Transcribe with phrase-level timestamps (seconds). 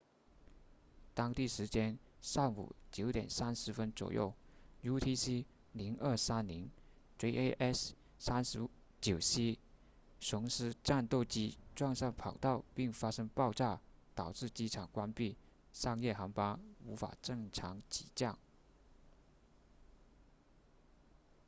[1.13, 4.33] 当地时间上午 9:30 左右
[4.81, 6.69] utc 0230
[7.19, 9.59] jas 39c
[10.25, 13.79] 鹰狮战斗机撞上跑道并发生爆炸
[14.15, 15.37] 导致机场关闭
[15.71, 18.39] 商业航班无法正常起降